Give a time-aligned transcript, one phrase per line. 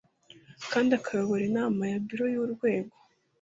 [0.71, 2.93] kandi akayobora inama ya biro y urwego